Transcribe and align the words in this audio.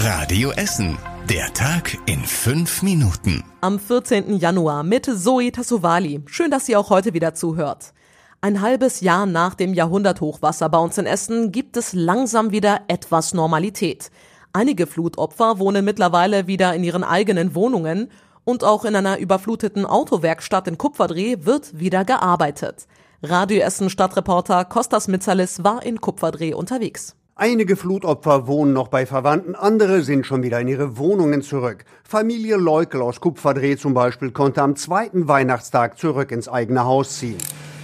Radio 0.00 0.52
Essen. 0.52 0.96
Der 1.28 1.52
Tag 1.54 1.98
in 2.06 2.20
fünf 2.20 2.84
Minuten. 2.84 3.42
Am 3.62 3.80
14. 3.80 4.36
Januar 4.36 4.84
mit 4.84 5.06
Zoe 5.06 5.50
Tassovali. 5.50 6.22
Schön, 6.26 6.52
dass 6.52 6.68
ihr 6.68 6.78
auch 6.78 6.90
heute 6.90 7.14
wieder 7.14 7.34
zuhört. 7.34 7.94
Ein 8.40 8.60
halbes 8.60 9.00
Jahr 9.00 9.26
nach 9.26 9.56
dem 9.56 9.74
Jahrhunderthochwasser 9.74 10.68
bei 10.68 10.78
uns 10.78 10.98
in 10.98 11.06
Essen 11.06 11.50
gibt 11.50 11.76
es 11.76 11.94
langsam 11.94 12.52
wieder 12.52 12.82
etwas 12.86 13.34
Normalität. 13.34 14.12
Einige 14.52 14.86
Flutopfer 14.86 15.58
wohnen 15.58 15.84
mittlerweile 15.84 16.46
wieder 16.46 16.72
in 16.74 16.84
ihren 16.84 17.02
eigenen 17.02 17.56
Wohnungen 17.56 18.08
und 18.44 18.62
auch 18.62 18.84
in 18.84 18.94
einer 18.94 19.18
überfluteten 19.18 19.84
Autowerkstatt 19.84 20.68
in 20.68 20.78
Kupferdreh 20.78 21.38
wird 21.40 21.76
wieder 21.76 22.04
gearbeitet. 22.04 22.86
Radio 23.20 23.62
Essen 23.62 23.90
Stadtreporter 23.90 24.64
Kostas 24.64 25.08
Mitzalis 25.08 25.64
war 25.64 25.82
in 25.82 26.00
Kupferdreh 26.00 26.54
unterwegs. 26.54 27.17
Einige 27.40 27.76
Flutopfer 27.76 28.48
wohnen 28.48 28.72
noch 28.72 28.88
bei 28.88 29.06
Verwandten, 29.06 29.54
andere 29.54 30.02
sind 30.02 30.26
schon 30.26 30.42
wieder 30.42 30.58
in 30.58 30.66
ihre 30.66 30.98
Wohnungen 30.98 31.40
zurück. 31.40 31.84
Familie 32.02 32.56
Leukel 32.56 33.00
aus 33.00 33.20
Kupferdreh 33.20 33.76
zum 33.76 33.94
Beispiel 33.94 34.32
konnte 34.32 34.60
am 34.60 34.74
zweiten 34.74 35.28
Weihnachtstag 35.28 35.96
zurück 35.98 36.32
ins 36.32 36.48
eigene 36.48 36.84
Haus 36.84 37.16
ziehen. 37.20 37.38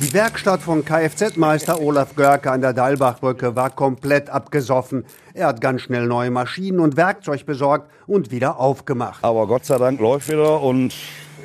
Die 0.00 0.12
Werkstatt 0.12 0.62
von 0.62 0.84
Kfz-Meister 0.84 1.80
Olaf 1.80 2.16
Görke 2.16 2.50
an 2.50 2.60
der 2.60 2.72
Dalbachbrücke 2.72 3.54
war 3.54 3.70
komplett 3.70 4.30
abgesoffen. 4.30 5.04
Er 5.32 5.46
hat 5.46 5.60
ganz 5.60 5.82
schnell 5.82 6.08
neue 6.08 6.32
Maschinen 6.32 6.80
und 6.80 6.96
Werkzeug 6.96 7.46
besorgt 7.46 7.88
und 8.08 8.32
wieder 8.32 8.58
aufgemacht. 8.58 9.22
Aber 9.22 9.46
Gott 9.46 9.64
sei 9.64 9.78
Dank 9.78 10.00
läuft 10.00 10.28
wieder 10.28 10.60
und 10.60 10.92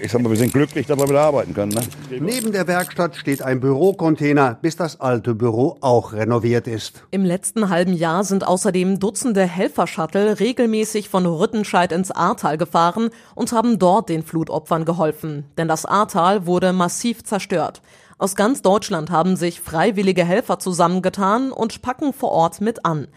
ich 0.01 0.11
sag 0.11 0.21
mal, 0.21 0.29
wir 0.29 0.37
sind 0.37 0.53
glücklich, 0.53 0.87
dass 0.87 0.97
wir 0.97 1.07
wieder 1.07 1.21
arbeiten 1.21 1.53
können. 1.53 1.71
Ne? 1.71 1.81
Neben 2.19 2.51
der 2.51 2.67
Werkstatt 2.67 3.15
steht 3.15 3.41
ein 3.41 3.59
Bürocontainer, 3.59 4.57
bis 4.61 4.75
das 4.75 4.99
alte 4.99 5.35
Büro 5.35 5.77
auch 5.81 6.13
renoviert 6.13 6.67
ist. 6.67 7.03
Im 7.11 7.23
letzten 7.23 7.69
halben 7.69 7.93
Jahr 7.93 8.23
sind 8.23 8.47
außerdem 8.47 8.99
Dutzende 8.99 9.45
Helfershuttle 9.45 10.39
regelmäßig 10.39 11.09
von 11.09 11.25
Rüttenscheid 11.25 11.91
ins 11.91 12.11
Ahrtal 12.11 12.57
gefahren 12.57 13.09
und 13.35 13.51
haben 13.51 13.79
dort 13.79 14.09
den 14.09 14.23
Flutopfern 14.23 14.85
geholfen. 14.85 15.45
Denn 15.57 15.67
das 15.67 15.85
Ahrtal 15.85 16.45
wurde 16.45 16.73
massiv 16.73 17.23
zerstört. 17.23 17.81
Aus 18.17 18.35
ganz 18.35 18.61
Deutschland 18.61 19.09
haben 19.09 19.35
sich 19.35 19.61
freiwillige 19.61 20.23
Helfer 20.23 20.59
zusammengetan 20.59 21.51
und 21.51 21.81
packen 21.81 22.13
vor 22.13 22.31
Ort 22.31 22.61
mit 22.61 22.85
an. 22.85 23.07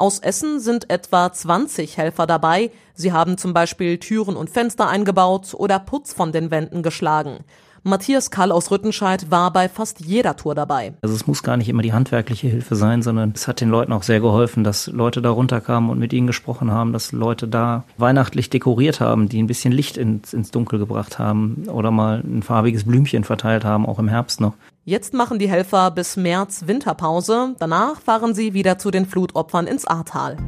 Aus 0.00 0.18
Essen 0.18 0.60
sind 0.60 0.88
etwa 0.88 1.30
20 1.30 1.98
Helfer 1.98 2.26
dabei. 2.26 2.70
Sie 2.94 3.12
haben 3.12 3.36
zum 3.36 3.52
Beispiel 3.52 3.98
Türen 3.98 4.34
und 4.34 4.48
Fenster 4.48 4.88
eingebaut 4.88 5.52
oder 5.52 5.78
Putz 5.78 6.14
von 6.14 6.32
den 6.32 6.50
Wänden 6.50 6.82
geschlagen. 6.82 7.40
Matthias 7.82 8.30
Kall 8.30 8.50
aus 8.50 8.70
Rüttenscheid 8.70 9.30
war 9.30 9.52
bei 9.52 9.68
fast 9.68 10.00
jeder 10.00 10.36
Tour 10.36 10.54
dabei. 10.54 10.94
Also 11.02 11.14
es 11.14 11.26
muss 11.26 11.42
gar 11.42 11.58
nicht 11.58 11.68
immer 11.68 11.82
die 11.82 11.92
handwerkliche 11.92 12.48
Hilfe 12.48 12.76
sein, 12.76 13.02
sondern 13.02 13.32
es 13.34 13.46
hat 13.46 13.60
den 13.60 13.68
Leuten 13.68 13.92
auch 13.92 14.02
sehr 14.02 14.20
geholfen, 14.20 14.64
dass 14.64 14.86
Leute 14.86 15.20
da 15.20 15.28
runterkamen 15.28 15.90
und 15.90 15.98
mit 15.98 16.14
ihnen 16.14 16.26
gesprochen 16.26 16.70
haben, 16.70 16.94
dass 16.94 17.12
Leute 17.12 17.46
da 17.46 17.84
weihnachtlich 17.98 18.48
dekoriert 18.48 19.00
haben, 19.00 19.28
die 19.28 19.42
ein 19.42 19.46
bisschen 19.46 19.72
Licht 19.72 19.98
ins, 19.98 20.32
ins 20.32 20.50
Dunkel 20.50 20.78
gebracht 20.78 21.18
haben 21.18 21.68
oder 21.68 21.90
mal 21.90 22.22
ein 22.24 22.42
farbiges 22.42 22.84
Blümchen 22.84 23.24
verteilt 23.24 23.66
haben, 23.66 23.84
auch 23.84 23.98
im 23.98 24.08
Herbst 24.08 24.40
noch. 24.40 24.54
Jetzt 24.84 25.12
machen 25.12 25.38
die 25.38 25.48
Helfer 25.50 25.90
bis 25.90 26.16
März 26.16 26.62
Winterpause. 26.66 27.54
Danach 27.58 28.00
fahren 28.00 28.34
sie 28.34 28.54
wieder 28.54 28.78
zu 28.78 28.90
den 28.90 29.04
Flutopfern 29.04 29.66
ins 29.66 29.86
Ahrtal. 29.86 30.38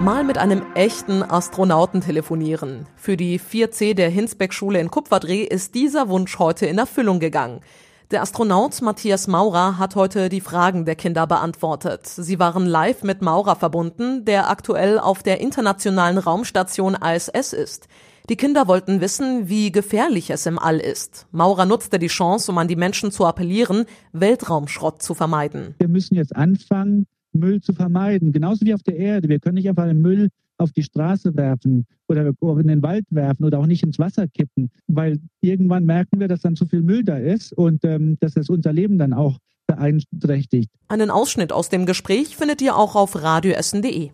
Mal 0.00 0.22
mit 0.22 0.38
einem 0.38 0.62
echten 0.76 1.24
Astronauten 1.24 2.00
telefonieren. 2.00 2.86
Für 2.94 3.16
die 3.16 3.40
4C 3.40 3.94
der 3.94 4.08
Hinsbeck-Schule 4.08 4.78
in 4.78 4.88
Kupferdreh 4.88 5.42
ist 5.42 5.74
dieser 5.74 6.08
Wunsch 6.08 6.38
heute 6.38 6.66
in 6.66 6.78
Erfüllung 6.78 7.18
gegangen. 7.18 7.60
Der 8.12 8.22
Astronaut 8.22 8.80
Matthias 8.82 9.26
Maurer 9.26 9.76
hat 9.76 9.96
heute 9.96 10.28
die 10.28 10.40
Fragen 10.40 10.84
der 10.84 10.94
Kinder 10.94 11.26
beantwortet. 11.26 12.06
Sie 12.06 12.38
waren 12.38 12.66
live 12.66 13.02
mit 13.02 13.20
Maurer 13.20 13.56
verbunden, 13.56 14.24
der 14.24 14.48
aktuell 14.48 15.00
auf 15.00 15.24
der 15.24 15.40
internationalen 15.40 16.18
Raumstation 16.18 16.94
ISS 16.94 17.52
ist. 17.52 17.88
Die 18.28 18.36
Kinder 18.36 18.68
wollten 18.68 19.00
wissen, 19.00 19.48
wie 19.48 19.72
gefährlich 19.72 20.28
es 20.28 20.44
im 20.44 20.58
All 20.58 20.78
ist. 20.78 21.26
Maurer 21.32 21.64
nutzte 21.64 21.98
die 21.98 22.08
Chance, 22.08 22.52
um 22.52 22.58
an 22.58 22.68
die 22.68 22.76
Menschen 22.76 23.10
zu 23.10 23.24
appellieren, 23.24 23.86
Weltraumschrott 24.12 25.00
zu 25.00 25.14
vermeiden. 25.14 25.74
Wir 25.78 25.88
müssen 25.88 26.14
jetzt 26.14 26.36
anfangen, 26.36 27.06
Müll 27.32 27.62
zu 27.62 27.72
vermeiden. 27.72 28.32
Genauso 28.32 28.66
wie 28.66 28.74
auf 28.74 28.82
der 28.82 28.96
Erde. 28.96 29.30
Wir 29.30 29.38
können 29.38 29.54
nicht 29.54 29.68
einfach 29.68 29.86
den 29.86 30.02
Müll 30.02 30.28
auf 30.58 30.72
die 30.72 30.82
Straße 30.82 31.36
werfen 31.36 31.86
oder 32.06 32.32
in 32.42 32.66
den 32.66 32.82
Wald 32.82 33.06
werfen 33.08 33.44
oder 33.44 33.60
auch 33.60 33.66
nicht 33.66 33.82
ins 33.82 33.98
Wasser 33.98 34.26
kippen, 34.28 34.70
weil 34.88 35.20
irgendwann 35.40 35.86
merken 35.86 36.20
wir, 36.20 36.28
dass 36.28 36.42
dann 36.42 36.56
zu 36.56 36.66
viel 36.66 36.82
Müll 36.82 37.04
da 37.04 37.16
ist 37.16 37.54
und 37.54 37.82
ähm, 37.84 38.18
dass 38.20 38.36
es 38.36 38.50
unser 38.50 38.74
Leben 38.74 38.98
dann 38.98 39.14
auch 39.14 39.38
beeinträchtigt. 39.66 40.70
Einen 40.88 41.10
Ausschnitt 41.10 41.52
aus 41.52 41.70
dem 41.70 41.86
Gespräch 41.86 42.36
findet 42.36 42.60
ihr 42.60 42.76
auch 42.76 42.94
auf 42.94 43.22
radioessen.de. 43.22 44.10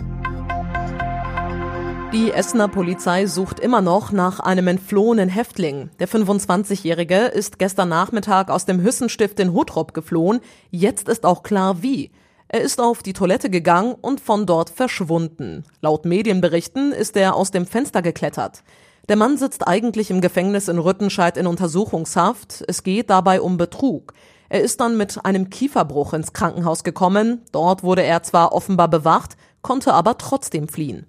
Die 2.14 2.30
Essener 2.30 2.68
Polizei 2.68 3.26
sucht 3.26 3.58
immer 3.58 3.80
noch 3.80 4.12
nach 4.12 4.38
einem 4.38 4.68
entflohenen 4.68 5.28
Häftling. 5.28 5.90
Der 5.98 6.08
25-Jährige 6.08 7.16
ist 7.16 7.58
gestern 7.58 7.88
Nachmittag 7.88 8.50
aus 8.50 8.66
dem 8.66 8.80
Hüssenstift 8.80 9.40
in 9.40 9.52
Hutrop 9.52 9.94
geflohen. 9.94 10.38
Jetzt 10.70 11.08
ist 11.08 11.26
auch 11.26 11.42
klar 11.42 11.82
wie. 11.82 12.12
Er 12.46 12.60
ist 12.60 12.80
auf 12.80 13.02
die 13.02 13.14
Toilette 13.14 13.50
gegangen 13.50 13.96
und 14.00 14.20
von 14.20 14.46
dort 14.46 14.70
verschwunden. 14.70 15.64
Laut 15.80 16.04
Medienberichten 16.04 16.92
ist 16.92 17.16
er 17.16 17.34
aus 17.34 17.50
dem 17.50 17.66
Fenster 17.66 18.00
geklettert. 18.00 18.62
Der 19.08 19.16
Mann 19.16 19.36
sitzt 19.36 19.66
eigentlich 19.66 20.12
im 20.12 20.20
Gefängnis 20.20 20.68
in 20.68 20.78
Rüttenscheid 20.78 21.36
in 21.36 21.48
Untersuchungshaft. 21.48 22.62
Es 22.68 22.84
geht 22.84 23.10
dabei 23.10 23.40
um 23.40 23.56
Betrug. 23.56 24.12
Er 24.48 24.60
ist 24.60 24.80
dann 24.80 24.96
mit 24.96 25.24
einem 25.24 25.50
Kieferbruch 25.50 26.12
ins 26.12 26.32
Krankenhaus 26.32 26.84
gekommen. 26.84 27.42
Dort 27.50 27.82
wurde 27.82 28.04
er 28.04 28.22
zwar 28.22 28.52
offenbar 28.52 28.86
bewacht, 28.86 29.36
konnte 29.62 29.92
aber 29.92 30.16
trotzdem 30.16 30.68
fliehen. 30.68 31.08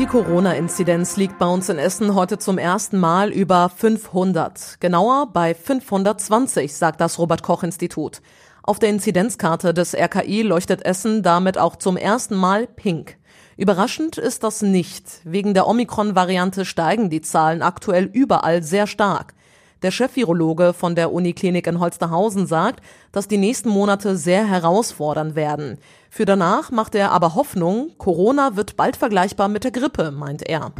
Die 0.00 0.06
Corona-Inzidenz 0.06 1.18
liegt 1.18 1.38
bei 1.38 1.44
uns 1.44 1.68
in 1.68 1.76
Essen 1.76 2.14
heute 2.14 2.38
zum 2.38 2.56
ersten 2.56 2.98
Mal 2.98 3.30
über 3.30 3.68
500. 3.68 4.80
Genauer 4.80 5.28
bei 5.30 5.52
520, 5.52 6.74
sagt 6.74 7.02
das 7.02 7.18
Robert-Koch-Institut. 7.18 8.22
Auf 8.62 8.78
der 8.78 8.88
Inzidenzkarte 8.88 9.74
des 9.74 9.94
RKI 9.94 10.40
leuchtet 10.40 10.86
Essen 10.86 11.22
damit 11.22 11.58
auch 11.58 11.76
zum 11.76 11.98
ersten 11.98 12.34
Mal 12.34 12.66
pink. 12.66 13.18
Überraschend 13.58 14.16
ist 14.16 14.42
das 14.42 14.62
nicht. 14.62 15.04
Wegen 15.24 15.52
der 15.52 15.68
Omikron-Variante 15.68 16.64
steigen 16.64 17.10
die 17.10 17.20
Zahlen 17.20 17.60
aktuell 17.60 18.04
überall 18.04 18.62
sehr 18.62 18.86
stark. 18.86 19.34
Der 19.82 19.90
Chefvirologe 19.90 20.74
von 20.74 20.94
der 20.94 21.10
Uniklinik 21.10 21.66
in 21.66 21.80
Holsterhausen 21.80 22.46
sagt, 22.46 22.84
dass 23.12 23.28
die 23.28 23.38
nächsten 23.38 23.70
Monate 23.70 24.14
sehr 24.16 24.46
herausfordernd 24.46 25.34
werden. 25.34 25.78
Für 26.10 26.26
danach 26.26 26.70
macht 26.70 26.94
er 26.94 27.12
aber 27.12 27.34
Hoffnung, 27.34 27.92
Corona 27.96 28.56
wird 28.56 28.76
bald 28.76 28.96
vergleichbar 28.96 29.48
mit 29.48 29.64
der 29.64 29.70
Grippe, 29.70 30.10
meint 30.10 30.46
er. 30.46 30.72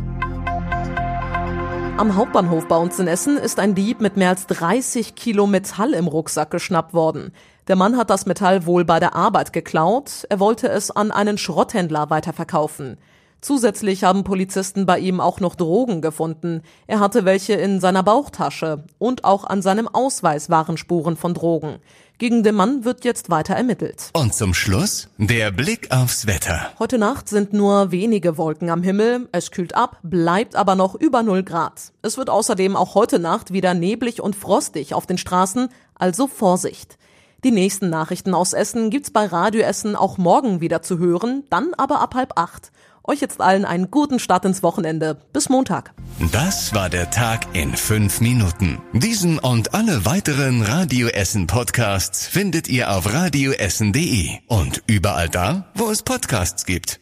Am 1.97 2.17
Hauptbahnhof 2.17 2.67
bei 2.69 2.77
uns 2.77 2.99
in 2.99 3.09
Essen 3.09 3.39
ist 3.39 3.59
ein 3.59 3.75
Dieb 3.75 4.03
mit 4.03 4.19
mehr 4.19 4.31
als 4.31 4.47
30 4.47 5.15
Kilo 5.15 5.47
Metall 5.47 5.95
im 5.95 6.07
Rucksack 6.07 6.51
geschnappt 6.51 6.93
worden. 6.93 7.33
Der 7.69 7.77
Mann 7.77 7.97
hat 7.97 8.11
das 8.11 8.27
Metall 8.27 8.67
wohl 8.67 8.85
bei 8.85 9.01
der 9.01 9.15
Arbeit 9.15 9.53
geklaut. 9.53 10.27
Er 10.29 10.41
wollte 10.41 10.69
es 10.69 10.91
an 10.91 11.11
einen 11.11 11.39
Schrotthändler 11.39 12.11
weiterverkaufen. 12.11 12.99
Zusätzlich 13.41 14.05
haben 14.05 14.23
Polizisten 14.23 14.85
bei 14.85 14.99
ihm 14.99 15.21
auch 15.21 15.41
noch 15.41 15.55
Drogen 15.55 16.03
gefunden. 16.03 16.63
Er 16.87 17.01
hatte 17.01 17.25
welche 17.25 17.55
in 17.55 17.81
seiner 17.81 18.03
Bauchtasche 18.03 18.85
und 18.99 19.25
auch 19.25 19.45
an 19.45 19.63
seinem 19.63 19.89
Ausweis 19.89 20.51
waren 20.51 20.77
Spuren 20.77 21.17
von 21.17 21.33
Drogen. 21.33 21.77
Gegen 22.19 22.43
den 22.43 22.55
Mann 22.55 22.85
wird 22.85 23.07
jetzt 23.07 23.31
weiter 23.31 23.55
ermittelt. 23.55 24.11
Und 24.13 24.35
zum 24.35 24.53
Schluss 24.53 25.09
der 25.17 25.51
Blick 25.53 25.91
aufs 25.91 26.27
Wetter. 26.27 26.71
Heute 26.79 26.99
Nacht 26.99 27.31
sind 27.31 27.55
nur 27.55 27.93
wenige 27.93 28.37
Wolken 28.37 28.69
am 28.69 28.83
Himmel. 28.83 29.27
Es 29.33 29.51
kühlt 29.51 29.75
ab, 29.75 29.97
bleibt 30.03 30.55
aber 30.55 30.75
noch 30.75 30.95
über 30.95 31.23
0 31.23 31.43
Grad. 31.43 31.93
Es 32.03 32.19
wird 32.19 32.29
außerdem 32.29 32.77
auch 32.77 32.95
heute 32.95 33.19
Nacht 33.19 33.55
wieder 33.55 33.73
neblig 33.73 34.21
und 34.21 34.37
frostig 34.37 34.93
auf 34.93 35.07
den 35.07 35.17
Straßen, 35.17 35.71
also 35.95 36.27
Vorsicht. 36.27 36.99
Die 37.43 37.53
nächsten 37.53 37.89
Nachrichten 37.89 38.35
aus 38.35 38.53
Essen 38.53 38.91
gibt's 38.91 39.11
bei 39.11 39.25
Radio 39.25 39.63
Essen 39.63 39.97
auch 39.97 40.19
morgen 40.19 40.61
wieder 40.61 40.83
zu 40.83 40.99
hören, 40.99 41.45
dann 41.49 41.73
aber 41.79 42.01
ab 42.01 42.15
halb 42.15 42.39
acht. 42.39 42.71
Euch 43.11 43.21
jetzt 43.21 43.41
allen 43.41 43.65
einen 43.65 43.91
guten 43.91 44.21
Start 44.21 44.45
ins 44.45 44.63
Wochenende. 44.63 45.17
Bis 45.33 45.49
Montag. 45.49 45.93
Das 46.31 46.75
war 46.75 46.89
der 46.89 47.11
Tag 47.11 47.41
in 47.55 47.75
fünf 47.75 48.21
Minuten. 48.21 48.81
Diesen 48.93 49.41
und 49.41 49.75
alle 49.75 50.05
weiteren 50.07 50.63
Radio 50.63 51.09
Essen 51.09 51.49
Podcasts 51.49 52.29
findet 52.29 52.69
ihr 52.69 52.93
auf 52.93 53.13
radioessen.de 53.13 54.39
und 54.47 54.85
überall 54.87 55.29
da, 55.29 55.73
wo 55.75 55.91
es 55.91 56.05
Podcasts 56.05 56.67
gibt. 56.67 57.01